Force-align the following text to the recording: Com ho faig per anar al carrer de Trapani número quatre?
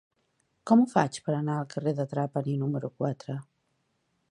Com 0.69 0.79
ho 0.83 0.87
faig 0.93 1.19
per 1.27 1.35
anar 1.41 1.57
al 1.63 1.69
carrer 1.75 1.95
de 2.01 2.07
Trapani 2.15 2.57
número 2.65 2.93
quatre? 3.03 3.39